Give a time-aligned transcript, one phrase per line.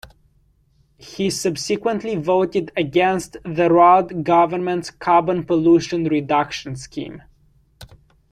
[0.97, 7.21] He subsequently voted against the Rudd Government's Carbon Pollution Reduction Scheme.